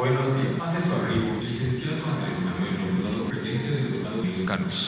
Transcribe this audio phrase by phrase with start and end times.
[0.00, 0.54] Buenos días.
[0.58, 2.49] Hace su arribo, licenciado Andrés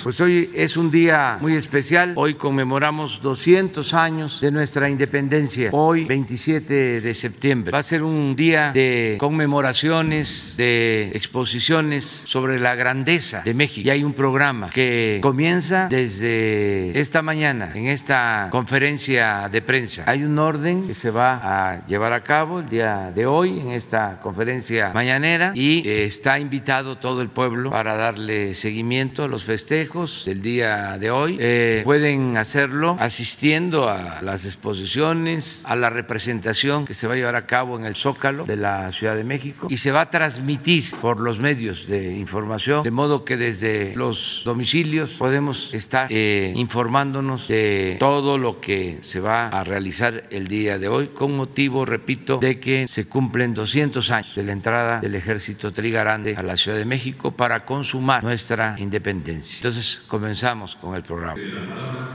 [0.02, 2.14] Pues hoy es un día muy especial.
[2.16, 5.70] Hoy conmemoramos 200 años de nuestra independencia.
[5.72, 7.70] Hoy, 27 de septiembre.
[7.70, 13.86] Va a ser un día de conmemoraciones, de exposiciones sobre la grandeza de México.
[13.86, 20.04] Y hay un programa que comienza desde esta mañana en esta conferencia de prensa.
[20.06, 23.70] Hay un orden que se va a llevar a cabo el día de hoy en
[23.70, 29.44] esta conferencia mañanera y eh, está invitado todo el pueblo para darle seguimiento a los
[29.52, 31.36] festejos del día de hoy.
[31.38, 37.36] Eh, pueden hacerlo asistiendo a las exposiciones, a la representación que se va a llevar
[37.36, 40.84] a cabo en el Zócalo de la Ciudad de México y se va a transmitir
[41.02, 47.48] por los medios de información, de modo que desde los domicilios podemos estar eh, informándonos
[47.48, 52.38] de todo lo que se va a realizar el día de hoy con motivo, repito,
[52.38, 56.78] de que se cumplen 200 años de la entrada del ejército trigarante a la Ciudad
[56.78, 59.41] de México para consumar nuestra independencia.
[59.56, 61.40] Entonces comenzamos con el programa.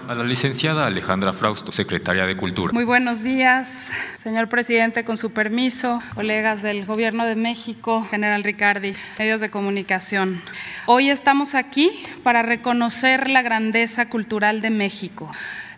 [0.08, 2.72] A la licenciada Alejandra Frausto, secretaria de Cultura.
[2.72, 8.94] Muy buenos días, señor presidente, con su permiso, colegas del Gobierno de México, general Ricardi,
[9.20, 10.42] medios de comunicación.
[10.86, 11.92] Hoy estamos aquí
[12.23, 15.30] para reconocer la grandeza cultural de México.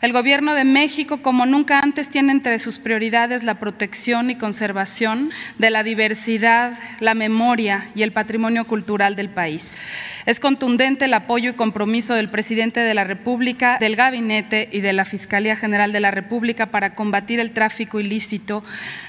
[0.02, 5.30] El Gobierno de México, como nunca antes, tiene entre sus prioridades la protección y conservación
[5.58, 9.78] de la diversidad, la memoria y el patrimonio cultural del país.
[10.26, 14.94] Es contundente el apoyo y compromiso del presidente de la República, del Gabinete y de
[14.94, 18.64] la Fiscalía General de la República para combatir el tráfico ilícito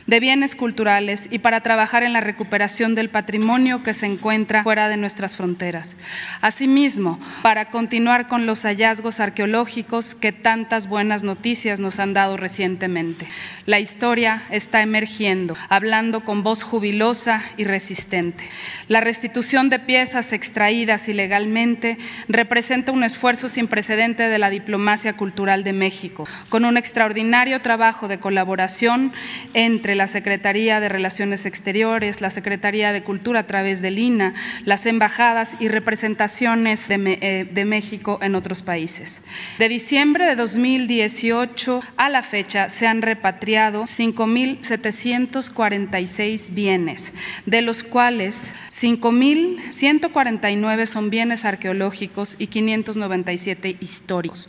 [0.08, 4.88] de bienes culturales y para trabajar en la recuperación del patrimonio que se encuentra fuera
[4.88, 5.96] de nuestras fronteras.
[6.40, 13.26] Asimismo, para continuar con los hallazgos arqueológicos que tantas buenas noticias nos han dado recientemente.
[13.66, 18.48] La historia está emergiendo, hablando con voz jubilosa y resistente.
[18.88, 25.64] La restitución de piezas extraídas ilegalmente representa un esfuerzo sin precedente de la diplomacia cultural
[25.64, 29.12] de México, con un extraordinario trabajo de colaboración
[29.54, 34.34] entre la Secretaría de Relaciones Exteriores, la Secretaría de Cultura a través del INA,
[34.64, 39.22] las embajadas y representaciones de, eh, de México en otros países.
[39.58, 40.36] De diciembre de
[40.78, 47.12] 2018 a la fecha se han repatriado 5.746 bienes,
[47.44, 54.48] de los cuales 5.149 son bienes arqueológicos y 597 históricos.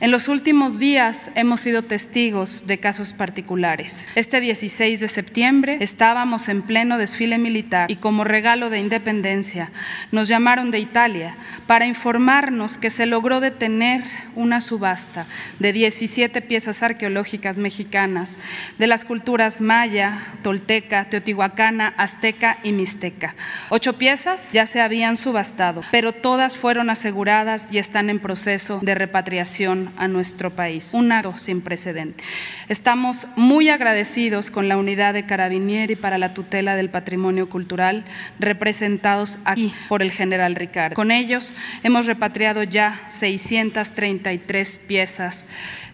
[0.00, 4.06] En los últimos días hemos sido testigos de casos particulares.
[4.14, 9.72] Este 16 de septiembre estábamos en pleno desfile militar y como regalo de independencia
[10.12, 11.34] nos llamaron de Italia
[11.66, 14.04] para informarnos que se logró detener
[14.36, 15.26] una subasta
[15.58, 18.38] de 17 piezas arqueológicas mexicanas
[18.78, 23.34] de las culturas maya, tolteca, teotihuacana, azteca y mixteca.
[23.68, 28.94] Ocho piezas ya se habían subastado, pero todas fueron aseguradas y están en proceso de
[28.94, 30.94] repatriación a nuestro país.
[30.94, 32.22] Un acto sin precedente.
[32.68, 38.04] Estamos muy agradecidos con la unidad de Carabinieri para la tutela del patrimonio cultural,
[38.38, 40.94] representados aquí por el general Ricardo.
[40.94, 45.46] Con ellos hemos repatriado ya 633 piezas.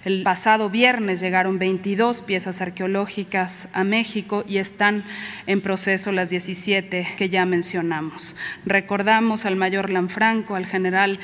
[0.04, 5.03] El pasado viernes llegaron 22 piezas arqueológicas a México y están
[5.47, 8.37] en proceso las 17 que ya mencionamos.
[8.66, 11.19] Recordamos al mayor Lanfranco, al general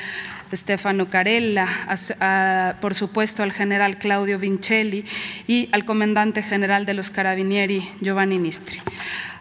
[0.57, 1.67] Stefano Carella,
[2.81, 5.05] por supuesto al general Claudio Vincelli
[5.47, 8.81] y al comandante general de los Carabinieri, Giovanni Nistri.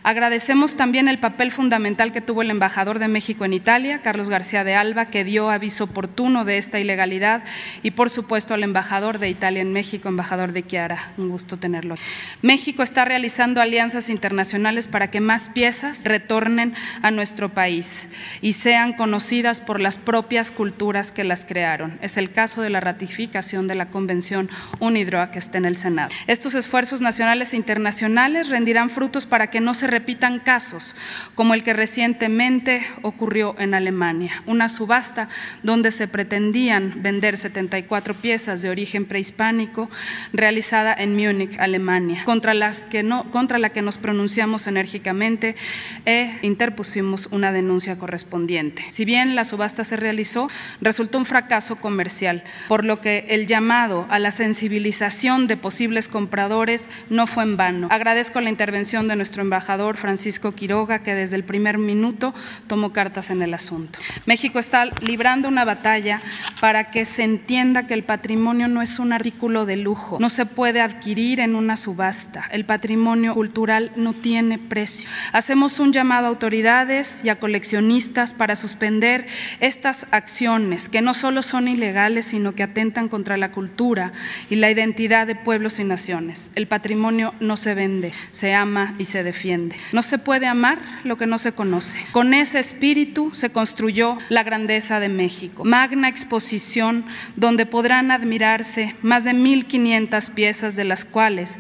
[0.10, 4.64] Agradecemos también el papel fundamental que tuvo el embajador de México en Italia, Carlos García
[4.64, 7.44] de Alba, que dio aviso oportuno de esta ilegalidad,
[7.84, 11.12] y por supuesto al embajador de Italia en México, embajador de Chiara.
[11.20, 11.94] Un gusto tenerlo.
[12.42, 18.10] México está realizando alianzas internacionales para que más piezas retornen a nuestro país
[18.42, 22.00] y sean conocidas por las propias culturas que las crearon.
[22.02, 24.50] Es el caso de la ratificación de la Convención
[24.80, 26.10] UNIDROA que está en el Senado.
[26.26, 30.96] Estos esfuerzos nacionales e internacionales rendirán frutos para que no se repitan casos
[31.36, 35.28] como el que recientemente ocurrió en Alemania, una subasta
[35.62, 39.90] donde se pretendían vender 74 piezas de origen prehispánico
[40.32, 45.58] realizada en Múnich, Alemania, contra, las que no, contra la que nos pronunciamos enérgicamente
[46.06, 48.86] e interpusimos una denuncia correspondiente.
[48.90, 54.08] Si bien la subasta se realizó, resultó un fracaso comercial, por lo que el llamado
[54.10, 57.88] a la sensibilización de posibles compradores no fue en vano.
[57.92, 62.34] Agradezco la intervención de nuestro embajador Francisco Quiroga, que desde el primer minuto
[62.68, 64.00] tomó cartas en el asunto.
[64.26, 66.22] México está librando una batalla
[66.60, 70.46] para que se entienda que el patrimonio no es un artículo de lujo, no se
[70.46, 72.46] puede adquirir en una subasta.
[72.52, 75.10] El patrimonio cultural no tiene precio.
[75.32, 79.28] Hacemos un llamado a autoridades y a coleccionistas para suspender
[79.60, 84.14] estas acciones que no solo son ilegales, sino que atentan contra la cultura
[84.50, 86.52] y la identidad de pueblos y naciones.
[86.56, 89.69] El patrimonio no se vende, se ama y se defiende.
[89.92, 92.06] No se puede amar lo que no se conoce.
[92.12, 95.64] Con ese espíritu se construyó la grandeza de México.
[95.66, 97.06] Magna exposición
[97.36, 101.60] donde podrán admirarse más de 1.500 piezas, de las cuales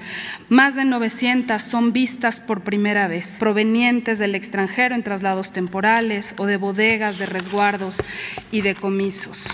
[0.49, 6.45] más de 900 son vistas por primera vez, provenientes del extranjero en traslados temporales o
[6.45, 8.01] de bodegas, de resguardos
[8.51, 9.47] y de comisos.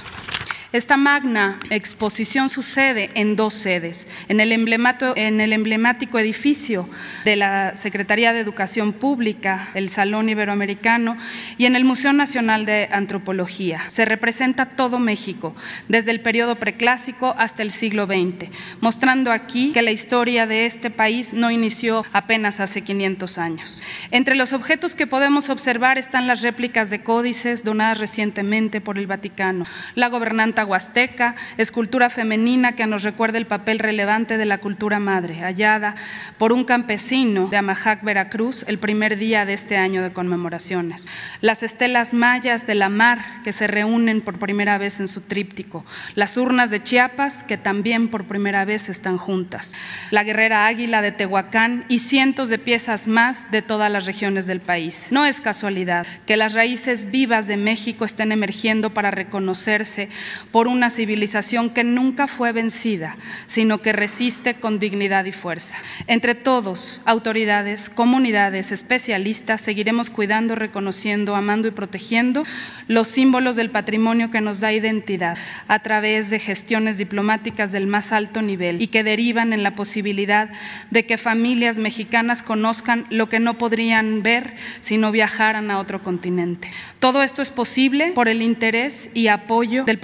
[0.76, 6.90] Esta magna exposición sucede en dos sedes, en el, emblemático edificio
[7.24, 11.18] de la Secretaría de Educación Pública, el Salón Iberoamericano,
[11.58, 13.86] y en el Museo Nacional de Antropología.
[13.88, 15.56] Se representa todo México,
[15.88, 18.50] desde el periodo preclásico hasta el siglo XX,
[18.82, 23.82] mostrando aquí que la historia de este país no inició apenas hace 500 años.
[24.12, 29.08] Entre los objetos que podemos observar están las réplicas de códices donadas recientemente por el
[29.08, 35.00] Vaticano, la gobernanta huasteca, escultura femenina que nos recuerda el papel relevante de la cultura
[35.00, 35.96] madre, hallada
[36.38, 41.08] por un campesino de Amajac, Veracruz, el primer día de este año de conmemoraciones.
[41.42, 45.86] Las estelas mayas de la mar que se reúnen por primera vez en su tríptico.
[46.16, 49.74] Las urnas de Chiapas que también por primera vez están juntas.
[50.12, 54.60] La guerrera águila de Tehuacán y cientos de piezas más de todas las regiones del
[54.60, 55.10] país.
[55.12, 60.10] No es casualidad que las raíces vivas de México estén emergiendo para reconocerse
[60.56, 65.78] por una civilización que nunca fue vencida, sino que resiste con dignidad y fuerza.
[66.08, 72.46] Entre todos, autoridades, comunidades, especialistas, seguiremos cuidando, reconociendo, amando y protegiendo
[72.88, 75.38] los símbolos del patrimonio que nos da identidad
[75.68, 80.52] a través de gestiones diplomáticas del más alto nivel y que derivan en la posibilidad
[80.90, 86.02] de que familias mexicanas conozcan lo que no podrían ver si no viajaran a otro
[86.02, 86.72] continente.
[87.00, 90.00] Todo esto es posible por el interés y apoyo del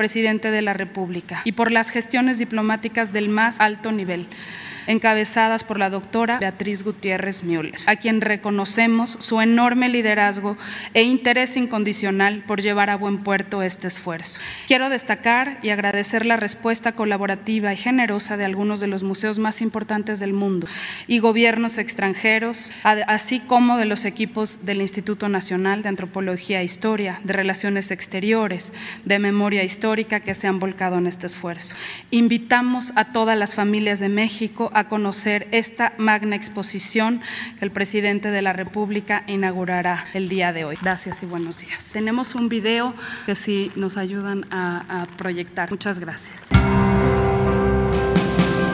[0.49, 4.27] de la República y por las gestiones diplomáticas del más alto nivel
[4.88, 10.57] encabezadas por la doctora Beatriz Gutiérrez Müller, a quien reconocemos su enorme liderazgo
[10.94, 14.39] e interés incondicional por llevar a buen puerto este esfuerzo.
[14.68, 19.62] Quiero destacar y agradecer la respuesta colaborativa y generosa de algunos de los museos más
[19.62, 20.68] importantes del mundo
[21.07, 27.19] y gobiernos extranjeros, así como de los equipos del Instituto Nacional de Antropología e Historia,
[27.24, 28.74] de Relaciones Exteriores,
[29.06, 31.75] de Memoria Histórica que se han volcado en este esfuerzo.
[32.10, 37.21] Invitamos a todas las familias de México a conocer esta magna exposición
[37.59, 40.77] que el presidente de la República inaugurará el día de hoy.
[40.81, 41.91] Gracias y buenos días.
[41.91, 42.94] Tenemos un video
[43.25, 45.69] que si nos ayudan a, a proyectar.
[45.71, 46.50] Muchas gracias.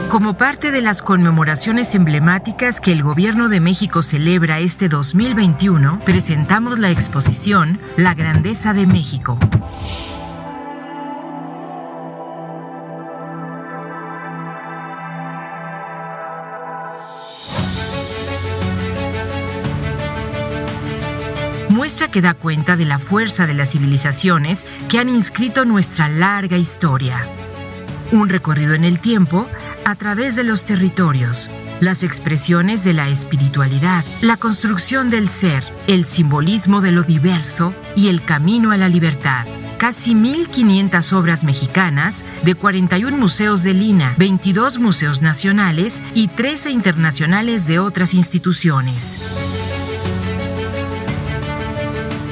[0.08, 6.78] Como parte de las conmemoraciones emblemáticas que el Gobierno de México celebra este 2021, presentamos
[6.78, 9.38] la exposición La Grandeza de México.
[21.78, 26.56] Muestra que da cuenta de la fuerza de las civilizaciones que han inscrito nuestra larga
[26.56, 27.24] historia.
[28.10, 29.46] Un recorrido en el tiempo
[29.84, 31.48] a través de los territorios,
[31.78, 38.08] las expresiones de la espiritualidad, la construcción del ser, el simbolismo de lo diverso y
[38.08, 39.46] el camino a la libertad.
[39.78, 47.68] Casi 1.500 obras mexicanas de 41 museos de Lina, 22 museos nacionales y 13 internacionales
[47.68, 49.20] de otras instituciones.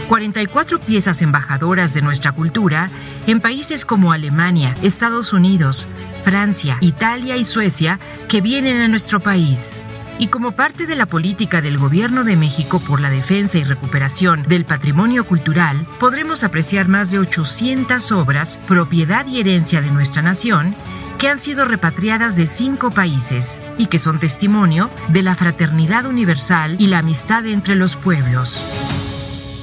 [0.09, 2.91] 44 piezas embajadoras de nuestra cultura
[3.27, 5.89] en países como Alemania, Estados Unidos,
[6.23, 7.99] Francia, Italia y Suecia
[8.29, 9.77] que vienen a nuestro país.
[10.19, 14.45] Y como parte de la política del Gobierno de México por la defensa y recuperación
[14.45, 20.75] del patrimonio cultural, podremos apreciar más de 800 obras, propiedad y herencia de nuestra nación,
[21.19, 26.77] que han sido repatriadas de cinco países y que son testimonio de la fraternidad universal
[26.79, 28.63] y la amistad entre los pueblos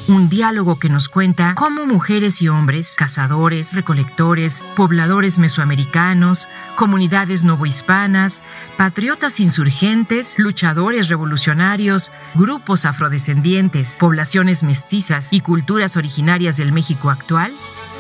[0.08, 8.44] un diálogo que nos cuenta cómo mujeres y hombres, cazadores, recolectores, pobladores mesoamericanos, comunidades novohispanas,
[8.78, 17.54] patriotas insurgentes, luchadores revolucionarios, grupos afrodescendientes, poblaciones mestizas y culturas originarias del México actual,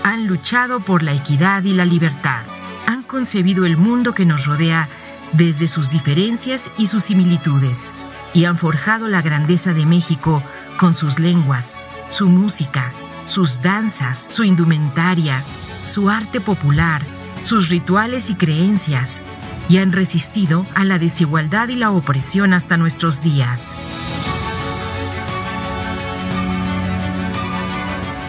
[0.03, 2.41] han luchado por la equidad y la libertad.
[2.85, 4.89] Han concebido el mundo que nos rodea
[5.31, 7.93] desde sus diferencias y sus similitudes
[8.33, 10.43] y han forjado la grandeza de México
[10.77, 11.77] con sus lenguas,
[12.13, 12.91] su música,
[13.25, 15.41] sus danzas, su indumentaria,
[15.83, 17.01] su arte popular,
[17.41, 19.23] sus rituales y creencias,
[19.67, 23.73] y han resistido a la desigualdad y la opresión hasta nuestros días.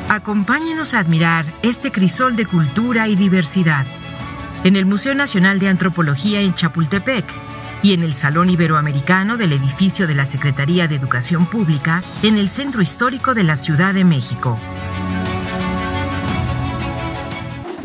[0.09, 3.85] Acompáñenos a admirar este crisol de cultura y diversidad
[4.63, 7.27] en el Museo Nacional de Antropología en Chapultepec
[7.85, 12.49] y en el Salón Iberoamericano del edificio de la Secretaría de Educación Pública en el
[12.49, 14.59] Centro Histórico de la Ciudad de México.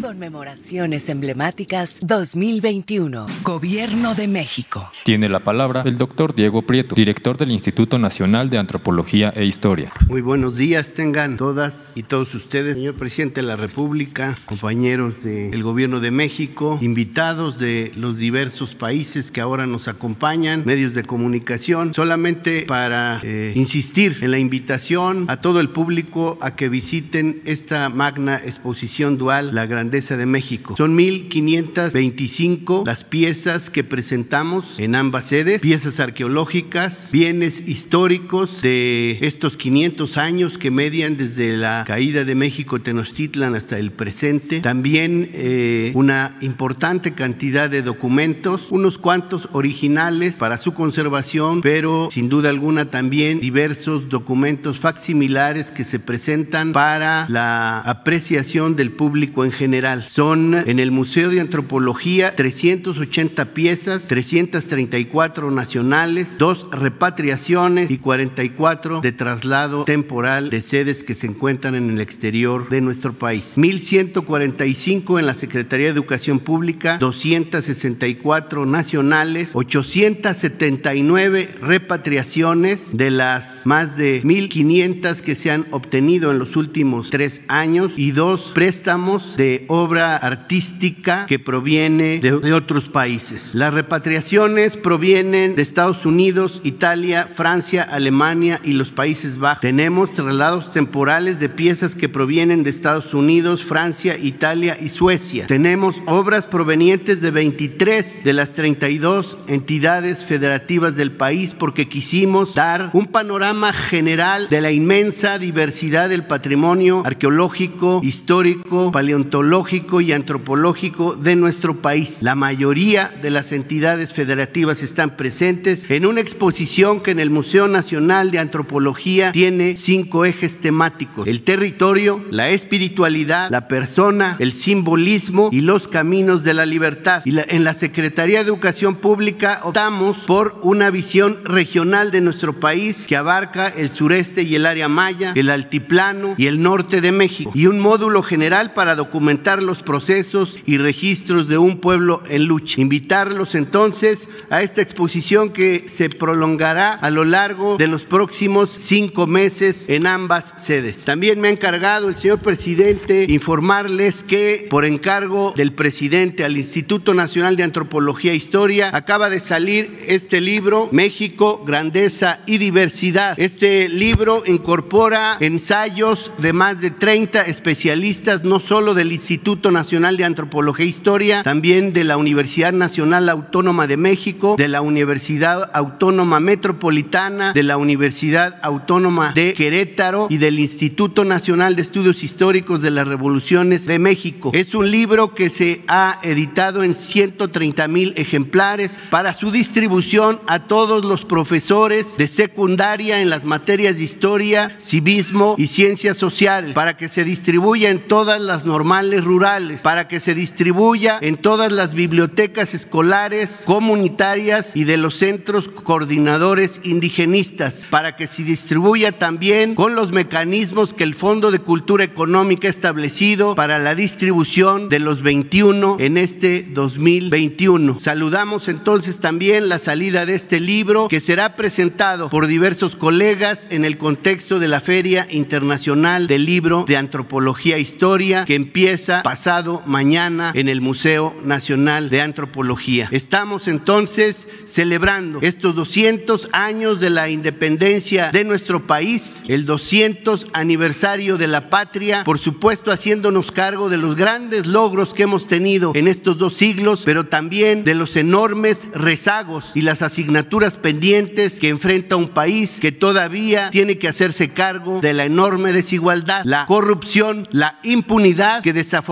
[0.10, 3.28] Conmemoraciones emblemáticas 2021.
[3.44, 4.89] Gobierno de México.
[5.04, 9.92] Tiene la palabra el doctor Diego Prieto, director del Instituto Nacional de Antropología e Historia.
[10.08, 15.62] Muy buenos días tengan todas y todos ustedes, señor presidente de la República, compañeros del
[15.62, 21.94] Gobierno de México, invitados de los diversos países que ahora nos acompañan, medios de comunicación,
[21.94, 27.89] solamente para eh, insistir en la invitación a todo el público a que visiten esta
[27.89, 30.75] magna exposición dual, La Grandeza de México.
[30.77, 39.58] Son 1.525 las piezas que presentamos en ambas sedes, piezas arqueológicas, bienes históricos de estos
[39.58, 44.62] 500 años que median desde la caída de México Tenochtitlan hasta el presente.
[44.62, 52.29] También eh, una importante cantidad de documentos, unos cuantos originales para su conservación, pero sin
[52.29, 59.51] duda alguna también diversos documentos facsimilares que se presentan para la apreciación del público en
[59.51, 59.88] general.
[60.08, 69.12] Son en el Museo de Antropología 380 piezas, 334 nacionales, dos repatriaciones y 44 de
[69.12, 73.53] traslado temporal de sedes que se encuentran en el exterior de nuestro país.
[73.58, 84.22] 1145 en la Secretaría de Educación Pública, 264 nacionales, 879 repatriaciones de las más de
[84.24, 90.17] 1500 que se han obtenido en los últimos tres años y dos préstamos de obra
[90.17, 93.51] artística que proviene de, de, otros países.
[93.53, 99.62] Las repatriaciones provienen de Estados Unidos, Italia, Francia, Alemania y los Países Bajos.
[99.62, 105.48] Tenemos traslados temporales de piezas que provienen de Estados Unidos, Francia, Italia y Suecia.
[105.48, 112.89] Tenemos obras provenientes de 23 de las 32 entidades federativas del país porque quisimos dar
[112.93, 121.36] un panorama general de la inmensa diversidad del patrimonio arqueológico, histórico, paleontológico y antropológico de
[121.36, 122.20] nuestro país.
[122.22, 127.68] La mayoría de las entidades federativas están presentes en una exposición que en el Museo
[127.68, 131.28] Nacional de Antropología tiene cinco ejes temáticos.
[131.28, 137.22] El territorio, la espiritualidad, la persona, el simbolismo y los caminos de la libertad.
[137.25, 142.62] Y la, en la Secretaría de Educación Pública optamos por una visión regional de nuestro
[142.62, 147.12] país que abarca el sureste y el área maya, el altiplano y el norte de
[147.12, 147.51] México.
[147.54, 152.79] Y un módulo general para documentar los procesos y registros de un pueblo en lucha.
[152.79, 159.25] Invitarlos entonces a esta exposición que se prolongará a lo largo de los próximos cinco
[159.25, 161.03] meses en ambas sedes.
[161.06, 167.15] También me ha encargado el señor presidente informarles que por encargo del presidente al Instituto
[167.15, 173.39] Nacional de Antropología e Historia acaba de salir este libro México, Grandeza y Diversidad.
[173.39, 179.38] Este libro incorpora ensayos de más de 30 especialistas, no solo del Instituto
[179.72, 184.81] Nacional de Antropología e Historia, también de la Universidad Nacional Autónoma de México, de la
[184.81, 192.24] Universidad Autónoma Metropolitana, de la Universidad Autónoma de Querétaro y del Instituto Nacional de Estudios
[192.24, 194.51] Históricos de las Revoluciones de México.
[194.53, 200.67] Es un libro que se ha editado en 130 mil ejemplares para su distribución a
[200.67, 206.98] todos los profesores de secundaria en las materias de historia, civismo y ciencias sociales, para
[206.98, 211.93] que se distribuya en todas las normales rurales, para que se distribuya en todas las
[211.93, 219.93] bibliotecas escolares, comunitarias y de los centros coordinadores indigenistas, para que se distribuya también con
[219.93, 225.21] los mecanismos que el Fondo de Cultura Económica ha establecido para la distribución de los
[225.21, 228.00] 21 en este 2021.
[228.00, 233.86] Saludamos entonces también la salida de este libro que será presentado por diversos colegas en
[233.86, 239.83] el contexto de la Feria Internacional del Libro de Antropología e Historia que empieza pasado
[239.85, 243.07] mañana en el Museo Nacional de Antropología.
[243.11, 251.38] Estamos entonces celebrando estos 200 años de la independencia de nuestro país, el 200 aniversario
[251.38, 256.07] de la patria, por supuesto haciéndonos cargo de los grandes logros que hemos tenido en
[256.07, 262.15] estos dos siglos, pero también de los enormes rezagos y las asignaturas pendientes que enfrenta
[262.15, 267.79] un país que todavía tiene que hacerse cargo de la enorme desigualdad, la corrupción, la
[267.83, 269.09] impunidad que desafortunadamente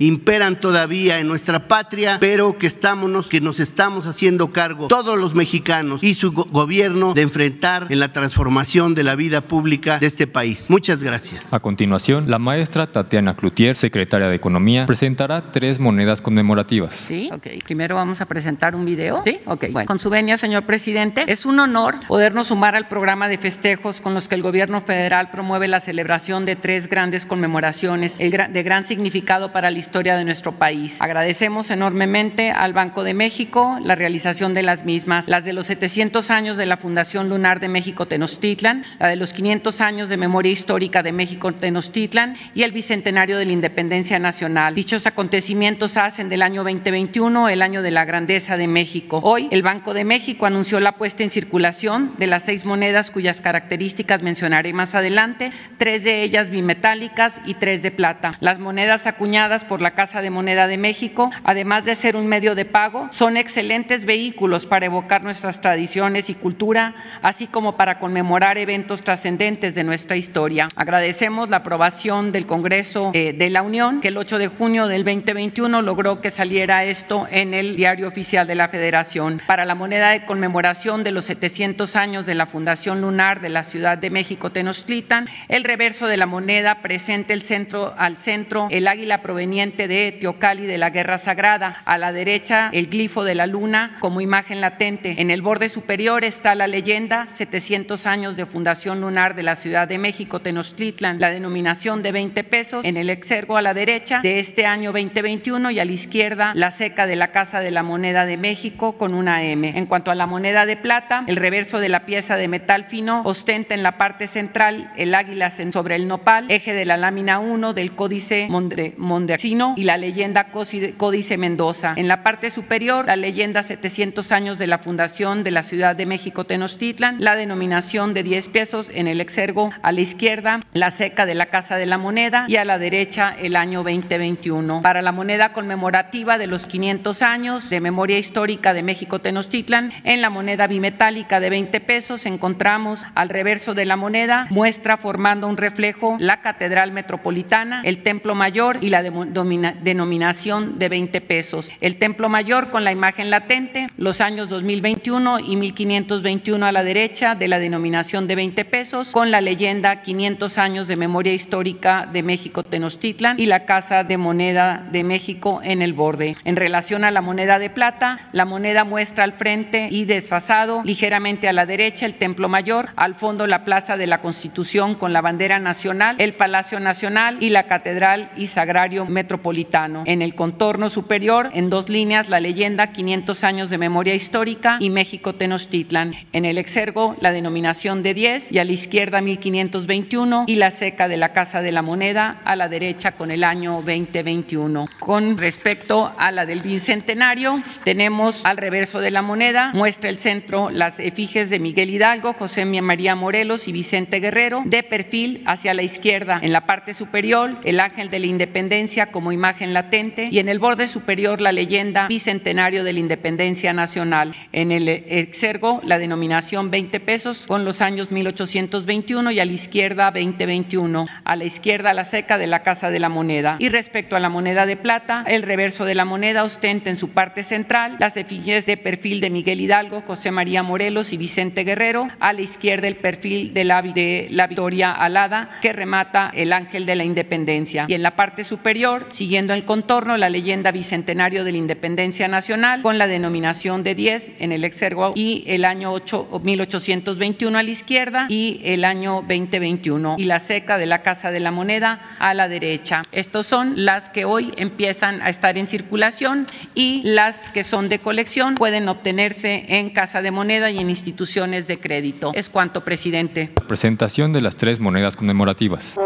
[0.00, 5.34] imperan todavía en nuestra patria, pero que estamos, que nos estamos haciendo cargo todos los
[5.34, 10.26] mexicanos y su gobierno de enfrentar en la transformación de la vida pública de este
[10.26, 10.70] país.
[10.70, 11.52] Muchas gracias.
[11.52, 16.94] A continuación, la maestra Tatiana Cloutier, secretaria de Economía, presentará tres monedas conmemorativas.
[16.94, 17.46] Sí, ok.
[17.64, 19.22] Primero vamos a presentar un video.
[19.24, 19.66] Sí, ok.
[19.72, 24.00] Bueno, con su venia, señor presidente, es un honor podernos sumar al programa de festejos
[24.00, 28.85] con los que el gobierno federal promueve la celebración de tres grandes conmemoraciones de gran
[28.86, 31.00] significado para la historia de nuestro país.
[31.00, 36.30] Agradecemos enormemente al Banco de México la realización de las mismas, las de los 700
[36.30, 40.52] años de la Fundación Lunar de México Tenochtitlan, la de los 500 años de memoria
[40.52, 44.74] histórica de México Tenochtitlan y el bicentenario de la independencia nacional.
[44.74, 49.20] Dichos acontecimientos hacen del año 2021 el año de la grandeza de México.
[49.22, 53.40] Hoy el Banco de México anunció la puesta en circulación de las seis monedas cuyas
[53.40, 58.36] características mencionaré más adelante, tres de ellas bimetálicas y tres de plata.
[58.40, 62.54] Las monedas acuñadas por la Casa de Moneda de México, además de ser un medio
[62.54, 68.58] de pago, son excelentes vehículos para evocar nuestras tradiciones y cultura, así como para conmemorar
[68.58, 70.68] eventos trascendentes de nuestra historia.
[70.76, 75.04] Agradecemos la aprobación del Congreso eh, de la Unión, que el 8 de junio del
[75.04, 79.40] 2021 logró que saliera esto en el Diario Oficial de la Federación.
[79.46, 83.64] Para la moneda de conmemoración de los 700 años de la Fundación Lunar de la
[83.64, 88.88] Ciudad de México Tenochtitlan, el reverso de la moneda presenta el centro, al centro el
[88.88, 93.46] águila proveniente de Teocali de la Guerra Sagrada, a la derecha el glifo de la
[93.46, 95.14] luna como imagen latente.
[95.18, 99.88] En el borde superior está la leyenda 700 años de Fundación Lunar de la Ciudad
[99.88, 104.40] de México Tenochtitlan, la denominación de 20 pesos en el exergo a la derecha de
[104.40, 108.26] este año 2021 y a la izquierda la seca de la Casa de la Moneda
[108.26, 109.72] de México con una M.
[109.76, 113.22] En cuanto a la moneda de plata, el reverso de la pieza de metal fino
[113.24, 117.72] ostenta en la parte central el águila sobre el nopal, eje de la lámina 1
[117.72, 120.48] del códice mondexino y la leyenda
[120.96, 121.94] Códice Mendoza.
[121.96, 126.06] En la parte superior, la leyenda 700 años de la fundación de la Ciudad de
[126.06, 131.26] México Tenochtitlan, la denominación de 10 pesos en el exergo a la izquierda, la seca
[131.26, 134.82] de la Casa de la Moneda y a la derecha el año 2021.
[134.82, 140.22] Para la moneda conmemorativa de los 500 años de memoria histórica de México Tenochtitlan, en
[140.22, 145.56] la moneda bimetálica de 20 pesos encontramos al reverso de la moneda muestra formando un
[145.56, 151.72] reflejo la Catedral Metropolitana, el Templo Mayor y la denominación de 20 pesos.
[151.80, 157.34] El Templo Mayor con la imagen latente, los años 2021 y 1521 a la derecha
[157.34, 162.22] de la denominación de 20 pesos, con la leyenda 500 años de memoria histórica de
[162.22, 166.34] México Tenochtitlan y la Casa de Moneda de México en el borde.
[166.44, 171.48] En relación a la moneda de plata, la moneda muestra al frente y desfasado, ligeramente
[171.48, 175.20] a la derecha, el Templo Mayor, al fondo la Plaza de la Constitución con la
[175.20, 180.04] bandera nacional, el Palacio Nacional y la Catedral y Sagrario Metropolitano.
[180.06, 184.90] En el contorno superior, en dos líneas, la leyenda 500 años de memoria histórica y
[184.90, 186.14] México Tenochtitlan.
[186.32, 191.08] En el exergo, la denominación de 10 y a la izquierda 1521 y la seca
[191.08, 194.86] de la Casa de la Moneda a la derecha con el año 2021.
[194.98, 200.70] Con respecto a la del bicentenario, tenemos al reverso de la moneda, muestra el centro
[200.70, 205.82] las efigies de Miguel Hidalgo, José María Morelos y Vicente Guerrero, de perfil hacia la
[205.82, 206.38] izquierda.
[206.42, 210.58] En la parte superior, el ángel de la independencia como imagen latente y en el
[210.58, 214.34] borde superior la leyenda bicentenario de la independencia nacional.
[214.52, 220.10] En el exergo, la denominación 20 pesos con los años 1821 y a la izquierda
[220.10, 221.06] 2021.
[221.24, 223.56] A la izquierda la seca de la Casa de la Moneda.
[223.58, 227.10] Y respecto a la moneda de plata, el reverso de la moneda ostenta en su
[227.10, 232.08] parte central las efigies de perfil de Miguel Hidalgo, José María Morelos y Vicente Guerrero.
[232.20, 236.86] A la izquierda el perfil de la, de la Victoria Alada que remata el ángel
[236.86, 237.86] de la independencia.
[237.88, 242.80] Y en la parte superior, siguiendo el contorno, la leyenda bicentenario de la independencia nacional
[242.82, 247.68] con la denominación de 10 en el exergo y el año 8, 1821 a la
[247.68, 252.32] izquierda y el año 2021 y la seca de la Casa de la Moneda a
[252.32, 253.02] la derecha.
[253.10, 257.98] Estos son las que hoy empiezan a estar en circulación y las que son de
[257.98, 262.30] colección pueden obtenerse en Casa de Moneda y en instituciones de crédito.
[262.36, 263.50] Es cuanto, presidente.
[263.66, 265.96] Presentación de las tres monedas conmemorativas.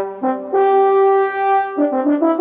[2.05, 2.40] Thank you.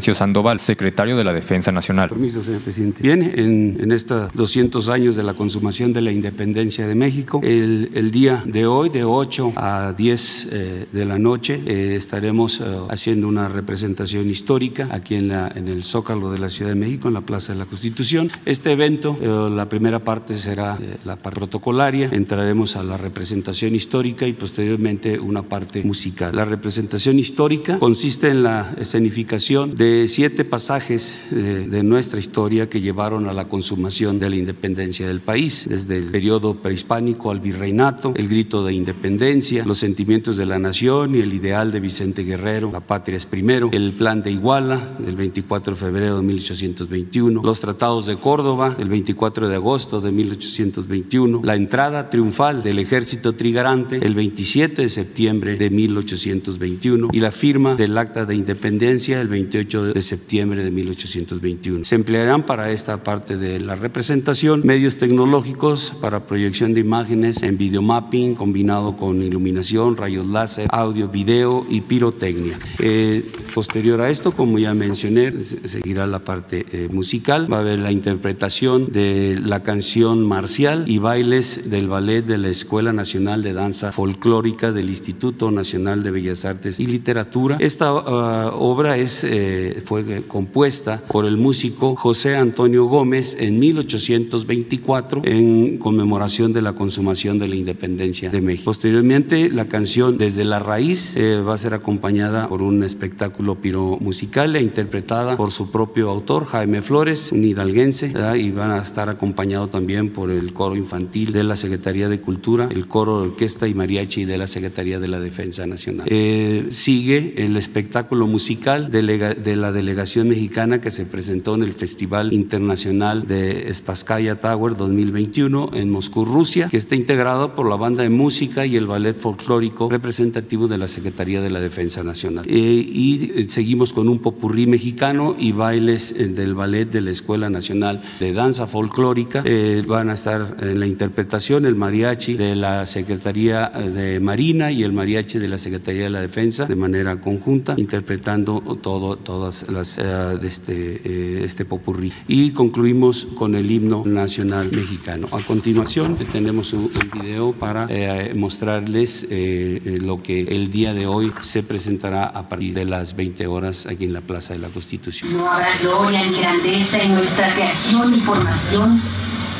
[0.00, 2.08] Crescencio Sandoval, secretario de la Defensa Nacional.
[2.08, 3.02] Permiso, señor presidente.
[3.02, 7.90] Bien, en, en estos 200 años de la consumación de la independencia de México, el,
[7.92, 12.64] el día de hoy, de 8 a 10 eh, de la noche, eh, estaremos eh,
[12.88, 17.08] haciendo una representación histórica aquí en, la, en el Zócalo de la Ciudad de México,
[17.08, 18.30] en la Plaza de la Constitución.
[18.46, 23.74] Este evento, eh, la primera parte será eh, la parte protocolaria, entraremos a la representación
[23.74, 26.34] histórica y posteriormente una parte musical.
[26.34, 32.80] La representación histórica consiste en la escenificación de siete pasajes eh, de nuestra historia que
[32.80, 38.12] llevaron a la consumación de la independencia del país, desde el periodo prehispánico al virreinato,
[38.16, 42.70] el grito de independencia, los sentimientos de la nación y el ideal de Vicente Guerrero,
[42.72, 47.60] la patria es primero, el plan de Iguala del 24 de febrero de 1821, los
[47.60, 53.96] tratados de Córdoba del 24 de agosto de 1821, la entrada triunfal del ejército trigarante
[53.96, 59.79] el 27 de septiembre de 1821 y la firma del acta de independencia el 28
[59.82, 61.84] de septiembre de 1821.
[61.84, 67.58] Se emplearán para esta parte de la representación medios tecnológicos para proyección de imágenes en
[67.58, 72.58] videomapping combinado con iluminación, rayos láser, audio, video y pirotecnia.
[72.78, 77.60] Eh, posterior a esto, como ya mencioné, se- seguirá la parte eh, musical, va a
[77.60, 83.42] haber la interpretación de la canción marcial y bailes del ballet de la Escuela Nacional
[83.42, 87.56] de Danza Folclórica del Instituto Nacional de Bellas Artes y Literatura.
[87.60, 95.22] Esta ah, obra es, eh, fue compuesta por el músico José Antonio Gómez en 1824
[95.24, 98.64] en conmemoración de la consumación de la independencia de México.
[98.64, 104.56] Posteriormente, la canción Desde la Raíz eh, va a ser acompañada por un espectáculo piromusical
[104.56, 109.70] e interpretada por su propio autor, Jaime Flores, un hidalguense, y van a estar acompañados
[109.70, 113.74] también por el coro infantil de la Secretaría de Cultura, el coro de orquesta y
[113.74, 116.06] mariachi de la Secretaría de la Defensa Nacional.
[116.10, 122.32] Eh, sigue el espectáculo musical de la delegación mexicana que se presentó en el Festival
[122.32, 128.08] Internacional de Spaskaya Tower 2021 en Moscú, Rusia, que está integrado por la banda de
[128.08, 132.46] música y el ballet folclórico representativo de la Secretaría de la Defensa Nacional.
[132.48, 137.10] Eh, y eh, seguimos con un popurrí mexicano y bailes eh, del ballet de la
[137.10, 139.42] Escuela Nacional de Danza Folclórica.
[139.44, 144.82] Eh, van a estar en la interpretación el mariachi de la Secretaría de Marina y
[144.82, 149.98] el mariachi de la Secretaría de la Defensa de manera conjunta, interpretando todo, todas las
[149.98, 150.02] eh,
[150.40, 152.12] de este, eh, este popurrí.
[152.28, 155.28] Y concluimos con el himno nacional mexicano.
[155.32, 160.94] A continuación tenemos un, un video para eh, mostrarles eh, eh, lo que el día
[160.94, 164.60] de hoy se presentará a partir de las 20 horas aquí en la Plaza de
[164.60, 165.32] la Constitución.
[165.36, 169.00] No habrá gloria ni grandeza en nuestra creación y formación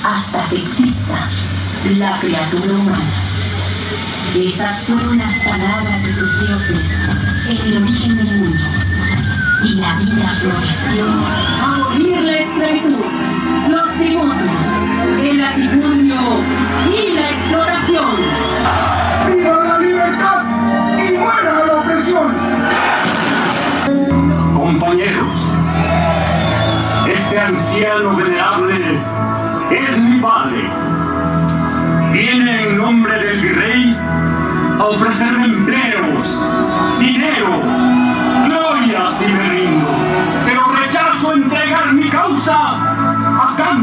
[0.04, 1.28] hasta que exista
[1.98, 3.10] la criatura humana.
[4.36, 6.90] Esas fueron las palabras de sus dioses
[7.48, 8.79] en el origen del mundo.
[9.62, 11.06] Y la vida floreció.
[11.62, 13.04] Abolir la esclavitud,
[13.68, 14.66] los tributos,
[15.20, 16.16] el latifundio
[16.90, 18.16] y la explotación.
[19.28, 20.44] ¡Viva la libertad
[20.98, 22.32] y muera la opresión!
[24.56, 25.36] Compañeros,
[27.12, 28.98] este anciano venerable
[29.70, 30.70] es mi padre.
[32.12, 33.96] Viene en nombre del virrey
[34.78, 36.50] a ofrecerme empleos,
[36.98, 37.79] dinero,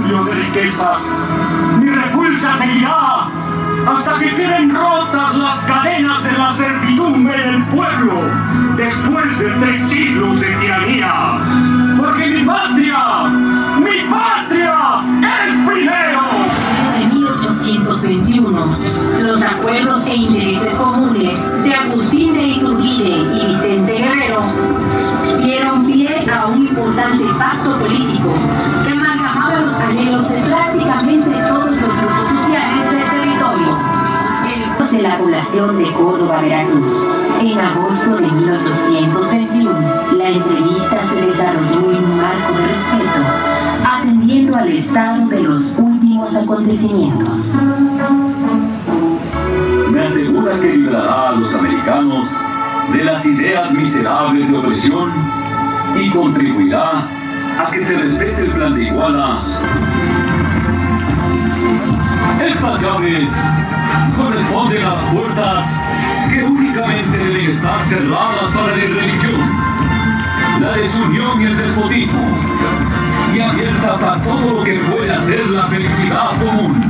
[0.08, 1.34] de riquezas.
[1.82, 3.28] Mi repulsa seguirá
[3.86, 8.22] hasta que queden rotas las cadenas de la servidumbre del pueblo
[8.78, 11.40] después de tres siglos de tiranía.
[11.98, 13.24] Porque mi patria,
[13.80, 15.04] mi patria
[15.50, 16.22] es primero.
[16.94, 18.78] de 1821,
[19.24, 24.44] los acuerdos e intereses comunes de Agustín de Iturbide y Vicente Guerrero
[25.44, 28.34] dieron pie a un importante pacto político
[28.86, 29.07] que
[35.38, 37.24] de Córdoba, Veracruz.
[37.40, 39.72] En agosto de 1821,
[40.18, 43.22] la entrevista se desarrolló en un marco de respeto,
[43.86, 47.62] atendiendo al estado de los últimos acontecimientos.
[49.92, 52.26] Me asegura que librará a los americanos
[52.94, 55.12] de las ideas miserables de opresión
[56.02, 57.08] y contribuirá
[57.60, 59.38] a que se respete el plan de Iguala.
[62.82, 63.30] Llaves
[64.16, 65.68] corresponden a las puertas
[66.30, 69.42] que únicamente deben estar cerradas para la religión,
[70.62, 72.38] la desunión y el despotismo,
[73.34, 76.82] y abiertas a todo lo que pueda ser la felicidad común.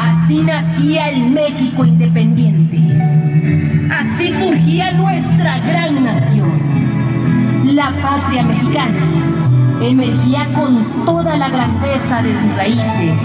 [0.00, 2.78] Así nacía el México independiente.
[3.90, 6.59] Así surgía nuestra gran nación
[7.88, 8.98] patria mexicana
[9.80, 13.22] emergía con toda la grandeza de sus raíces.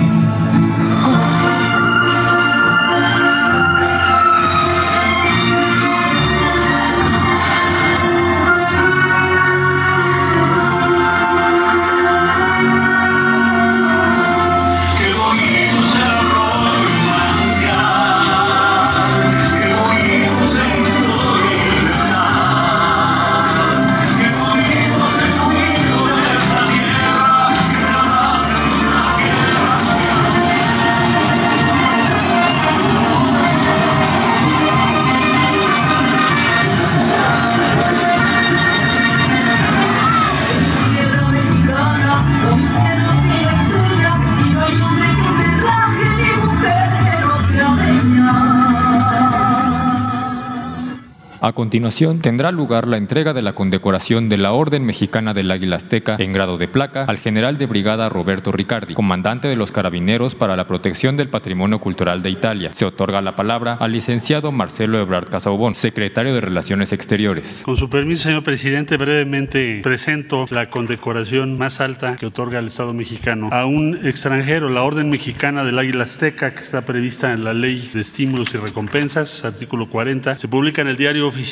[51.55, 56.17] Continuación, tendrá lugar la entrega de la condecoración de la Orden Mexicana del Águila Azteca
[56.19, 60.55] en grado de placa al general de brigada Roberto Ricardi, comandante de los Carabineros para
[60.55, 62.73] la protección del patrimonio cultural de Italia.
[62.73, 67.61] Se otorga la palabra al licenciado Marcelo Ebrard Casaubon, secretario de Relaciones Exteriores.
[67.63, 72.93] Con su permiso, señor presidente, brevemente presento la condecoración más alta que otorga el Estado
[72.93, 77.53] mexicano a un extranjero, la Orden Mexicana del Águila Azteca, que está prevista en la
[77.53, 80.37] Ley de Estímulos y Recompensas, artículo 40.
[80.37, 81.44] Se publica en el diario oficial.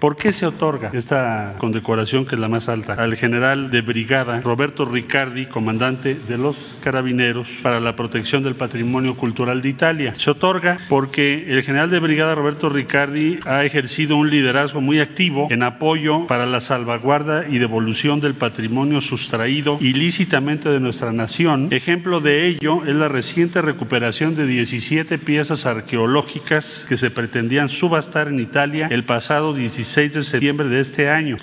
[0.00, 2.94] ¿Por qué se otorga esta condecoración, que es la más alta?
[2.94, 9.14] Al general de brigada Roberto Ricardi, comandante de los Carabineros para la protección del patrimonio
[9.14, 10.14] cultural de Italia.
[10.16, 15.46] Se otorga porque el general de brigada Roberto Ricardi ha ejercido un liderazgo muy activo
[15.48, 21.68] en apoyo para la salvaguarda y devolución del patrimonio sustraído ilícitamente de nuestra nación.
[21.70, 28.26] Ejemplo de ello es la reciente recuperación de 17 piezas arqueológicas que se pretendían subastar
[28.26, 29.19] en Italia el pasado
[29.52, 31.36] 16 de septiembre de este año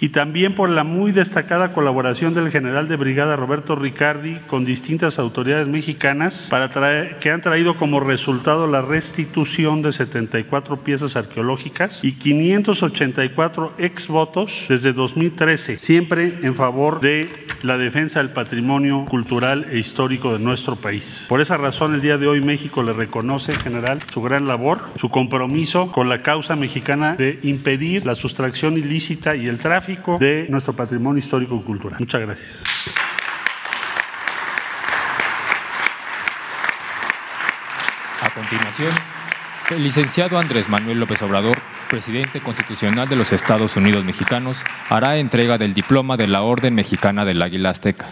[0.00, 5.18] y también por la muy destacada colaboración del general de brigada Roberto Ricardi con distintas
[5.18, 12.04] autoridades mexicanas para traer, que han traído como resultado la restitución de 74 piezas arqueológicas
[12.04, 17.28] y 584 exvotos desde 2013, siempre en favor de
[17.62, 21.24] la defensa del patrimonio cultural e histórico de nuestro país.
[21.28, 25.08] Por esa razón, el día de hoy México le reconoce, general, su gran labor, su
[25.08, 29.85] compromiso con la causa mexicana de impedir la sustracción ilícita y el tráfico
[30.18, 31.98] de nuestro patrimonio histórico y cultural.
[31.98, 32.64] Muchas gracias.
[38.22, 38.92] A continuación,
[39.70, 45.58] el licenciado Andrés Manuel López Obrador, presidente constitucional de los Estados Unidos mexicanos, hará entrega
[45.58, 48.06] del diploma de la Orden Mexicana del Águila Azteca.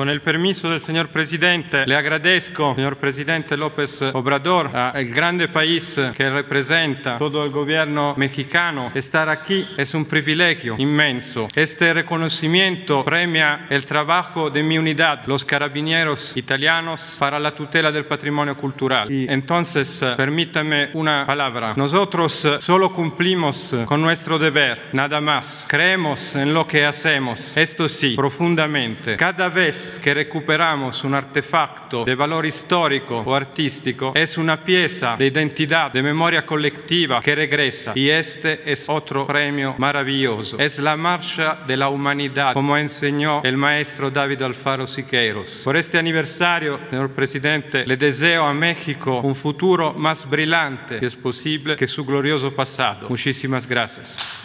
[0.00, 6.00] Con el permiso del señor presidente, le agradezco, señor presidente López Obrador, al grande país
[6.16, 8.90] que representa todo el gobierno mexicano.
[8.94, 11.48] Estar aquí es un privilegio inmenso.
[11.54, 18.06] Este reconocimiento premia el trabajo de mi unidad, los carabineros italianos, para la tutela del
[18.06, 19.12] patrimonio cultural.
[19.12, 21.74] Y entonces, eh, permítame una palabra.
[21.76, 25.66] Nosotros eh, solo cumplimos eh, con nuestro deber, nada más.
[25.68, 29.18] Creemos en lo que hacemos, esto sí, profundamente.
[29.18, 35.26] Cada vez que recuperamos un artefacto de valor histórico o artístico, es una pieza de
[35.26, 37.92] identidad, de memoria colectiva que regresa.
[37.94, 40.58] Y este es otro premio maravilloso.
[40.58, 45.62] Es la marcha de la humanidad, como enseñó el maestro David Alfaro Siqueiros.
[45.64, 51.16] Por este aniversario, señor presidente, le deseo a México un futuro más brillante, si es
[51.16, 53.08] posible, que su glorioso pasado.
[53.08, 54.39] Muchísimas gracias.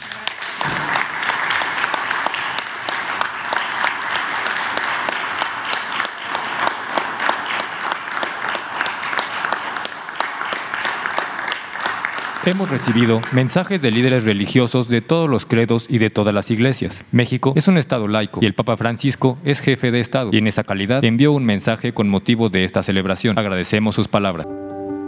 [12.48, 17.04] Hemos recibido mensajes de líderes religiosos de todos los credos y de todas las iglesias.
[17.12, 20.46] México es un Estado laico y el Papa Francisco es jefe de Estado y en
[20.46, 23.40] esa calidad envió un mensaje con motivo de esta celebración.
[23.40, 24.46] Agradecemos sus palabras.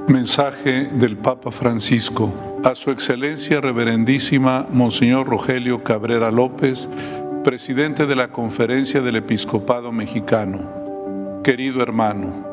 [0.07, 6.89] Mensaje del Papa Francisco a Su Excelencia Reverendísima Monseñor Rogelio Cabrera López,
[7.43, 11.41] presidente de la Conferencia del Episcopado Mexicano.
[11.43, 12.46] Querido hermano,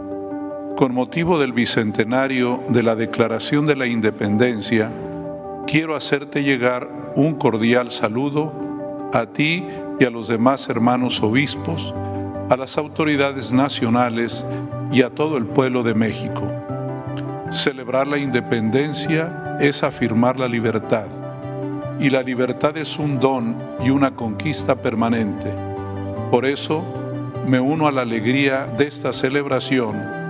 [0.76, 4.90] con motivo del bicentenario de la Declaración de la Independencia,
[5.68, 8.52] quiero hacerte llegar un cordial saludo
[9.12, 9.64] a ti
[10.00, 11.94] y a los demás hermanos obispos,
[12.50, 14.44] a las autoridades nacionales
[14.90, 16.42] y a todo el pueblo de México.
[17.50, 21.06] Celebrar la independencia es afirmar la libertad,
[22.00, 25.52] y la libertad es un don y una conquista permanente.
[26.32, 26.82] Por eso,
[27.46, 30.23] me uno a la alegría de esta celebración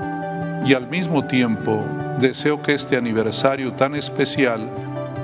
[0.65, 1.85] y al mismo tiempo
[2.21, 4.69] deseo que este aniversario tan especial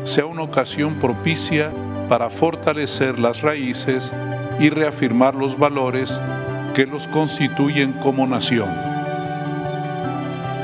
[0.04, 1.70] sea una ocasión propicia
[2.08, 4.12] para fortalecer las raíces
[4.58, 6.20] y reafirmar los valores
[6.74, 8.68] que los constituyen como nación.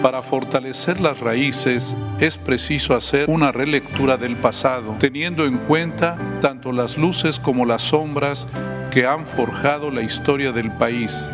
[0.03, 6.71] Para fortalecer las raíces es preciso hacer una relectura del pasado, teniendo en cuenta tanto
[6.71, 8.47] las luces como las sombras
[8.91, 11.31] que han forjado la historia del país.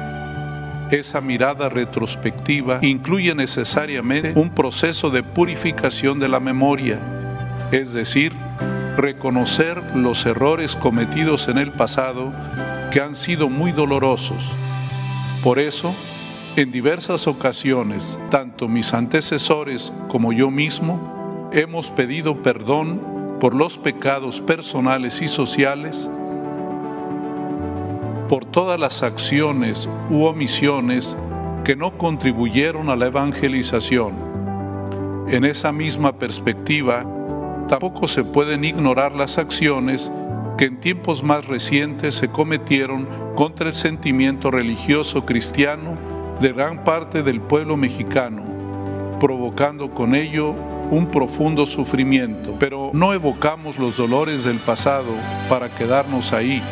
[0.92, 7.00] Esa mirada retrospectiva incluye necesariamente un proceso de purificación de la memoria,
[7.70, 8.30] es decir,
[8.98, 12.30] reconocer los errores cometidos en el pasado
[12.90, 14.52] que han sido muy dolorosos.
[15.42, 15.94] Por eso,
[16.56, 23.00] en diversas ocasiones, tanto mis antecesores como yo mismo hemos pedido perdón
[23.40, 26.10] por los pecados personales y sociales,
[28.32, 31.14] por todas las acciones u omisiones
[31.64, 34.14] que no contribuyeron a la evangelización.
[35.28, 37.04] En esa misma perspectiva,
[37.68, 40.10] tampoco se pueden ignorar las acciones
[40.56, 45.98] que en tiempos más recientes se cometieron contra el sentimiento religioso cristiano
[46.40, 48.44] de gran parte del pueblo mexicano,
[49.20, 50.54] provocando con ello
[50.90, 52.56] un profundo sufrimiento.
[52.58, 55.12] Pero no evocamos los dolores del pasado
[55.50, 56.62] para quedarnos ahí,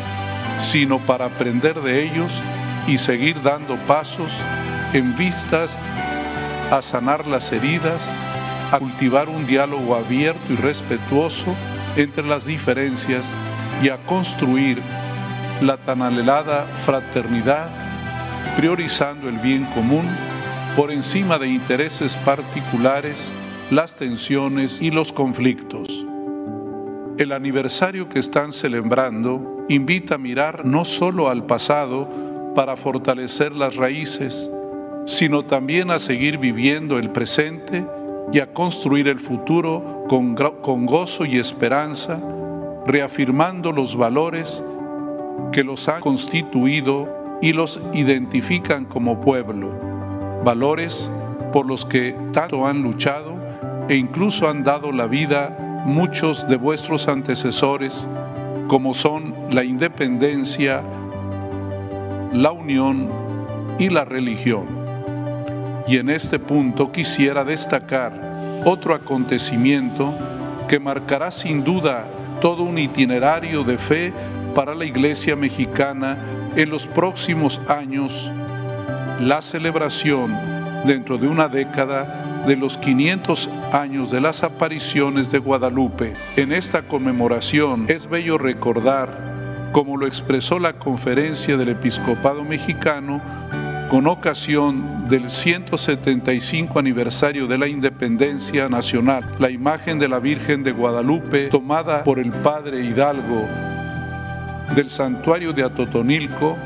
[0.61, 2.31] sino para aprender de ellos
[2.87, 4.31] y seguir dando pasos
[4.93, 5.75] en vistas
[6.71, 8.07] a sanar las heridas,
[8.71, 11.55] a cultivar un diálogo abierto y respetuoso
[11.95, 13.25] entre las diferencias
[13.83, 14.77] y a construir
[15.61, 17.67] la tan anhelada fraternidad
[18.55, 20.05] priorizando el bien común
[20.75, 23.31] por encima de intereses particulares,
[23.69, 26.05] las tensiones y los conflictos.
[27.21, 32.09] El aniversario que están celebrando invita a mirar no solo al pasado
[32.55, 34.49] para fortalecer las raíces,
[35.05, 37.85] sino también a seguir viviendo el presente
[38.33, 42.19] y a construir el futuro con, con gozo y esperanza,
[42.87, 44.63] reafirmando los valores
[45.51, 47.07] que los han constituido
[47.39, 49.69] y los identifican como pueblo,
[50.43, 51.07] valores
[51.53, 53.35] por los que tanto han luchado
[53.89, 58.07] e incluso han dado la vida muchos de vuestros antecesores,
[58.67, 60.81] como son la independencia,
[62.31, 63.09] la unión
[63.79, 64.65] y la religión.
[65.87, 68.13] Y en este punto quisiera destacar
[68.65, 70.13] otro acontecimiento
[70.67, 72.05] que marcará sin duda
[72.41, 74.13] todo un itinerario de fe
[74.55, 76.17] para la Iglesia mexicana
[76.55, 78.29] en los próximos años
[79.19, 80.35] la celebración
[80.85, 86.13] dentro de una década de los 500 años de las apariciones de Guadalupe.
[86.35, 93.21] En esta conmemoración es bello recordar, como lo expresó la conferencia del episcopado mexicano,
[93.89, 100.71] con ocasión del 175 aniversario de la independencia nacional, la imagen de la Virgen de
[100.71, 103.47] Guadalupe tomada por el padre Hidalgo
[104.75, 106.57] del santuario de Atotonilco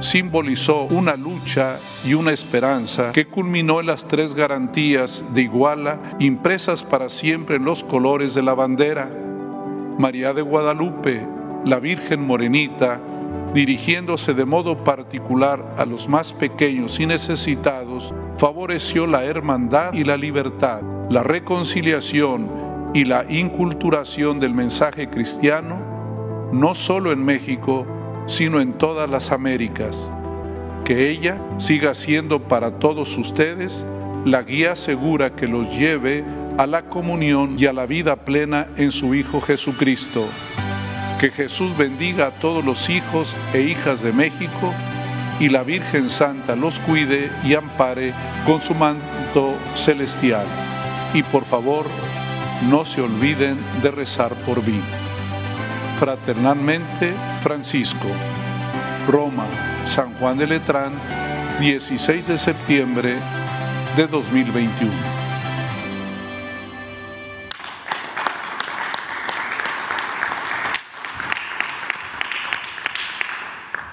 [0.00, 6.82] simbolizó una lucha y una esperanza que culminó en las tres garantías de Iguala impresas
[6.82, 9.10] para siempre en los colores de la bandera.
[9.98, 11.26] María de Guadalupe,
[11.64, 12.98] la Virgen Morenita,
[13.52, 20.16] dirigiéndose de modo particular a los más pequeños y necesitados, favoreció la hermandad y la
[20.16, 20.80] libertad,
[21.10, 25.90] la reconciliación y la inculturación del mensaje cristiano
[26.52, 27.86] no solo en México,
[28.26, 30.08] sino en todas las Américas.
[30.84, 33.86] Que ella siga siendo para todos ustedes
[34.24, 36.24] la guía segura que los lleve
[36.58, 40.26] a la comunión y a la vida plena en su Hijo Jesucristo.
[41.18, 44.72] Que Jesús bendiga a todos los hijos e hijas de México
[45.38, 48.12] y la Virgen Santa los cuide y ampare
[48.46, 50.44] con su manto celestial.
[51.14, 51.86] Y por favor,
[52.68, 54.80] no se olviden de rezar por mí.
[55.98, 58.08] Fraternalmente Francisco.
[59.08, 59.46] Roma,
[59.84, 60.92] San Juan de Letrán,
[61.58, 63.16] 16 de septiembre
[63.96, 65.09] de 2021.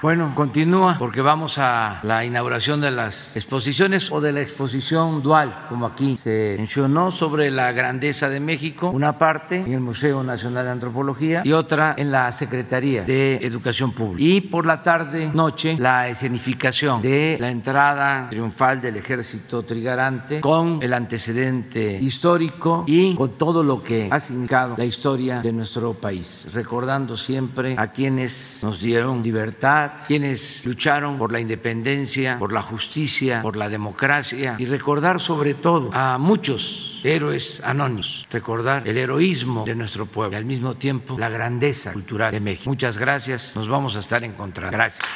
[0.07, 5.65] Bueno, continúa porque vamos a la inauguración de las exposiciones o de la exposición dual,
[5.67, 10.63] como aquí se mencionó, sobre la grandeza de México, una parte en el Museo Nacional
[10.63, 14.23] de Antropología y otra en la Secretaría de Educación Pública.
[14.25, 20.81] Y por la tarde, noche, la escenificación de la entrada triunfal del ejército trigarante con
[20.81, 26.47] el antecedente histórico y con todo lo que ha significado la historia de nuestro país,
[26.53, 33.41] recordando siempre a quienes nos dieron libertad quienes lucharon por la independencia, por la justicia,
[33.41, 39.75] por la democracia y recordar sobre todo a muchos héroes anónimos, recordar el heroísmo de
[39.75, 42.69] nuestro pueblo y al mismo tiempo la grandeza cultural de México.
[42.69, 44.75] Muchas gracias, nos vamos a estar encontrando.
[44.75, 45.07] Gracias.